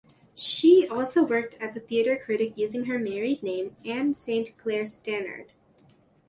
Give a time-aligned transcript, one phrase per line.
[0.33, 5.51] She also worked as a theatre critic using her married name, Ann Saint Clair-Stannard.